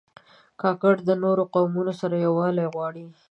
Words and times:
کاکړ 0.61 0.95
د 1.07 1.11
نورو 1.23 1.43
قومونو 1.53 1.93
سره 2.01 2.15
یووالی 2.25 2.65
غواړي. 2.73 3.05